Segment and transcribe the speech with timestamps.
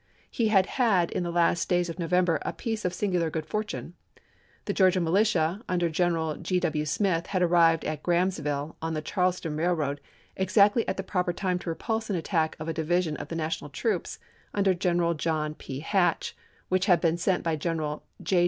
[0.31, 3.45] He had had in the last days of November a piece of singu lar good
[3.45, 3.93] fortune.
[4.65, 6.59] The Georgia militia under Gen eral G.
[6.59, 6.85] W.
[6.85, 10.01] Smith had arrived at Grahamsville on the Charleston Railroad
[10.35, 14.17] exactly at the proper time to repulse an attack of a division of National troops
[14.55, 15.81] under General John P.
[15.81, 16.35] Hatch,
[16.67, 18.39] which had been sent by General J.